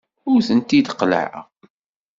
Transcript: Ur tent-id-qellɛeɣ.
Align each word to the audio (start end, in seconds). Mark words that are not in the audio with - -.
Ur 0.31 0.39
tent-id-qellɛeɣ. 0.47 1.43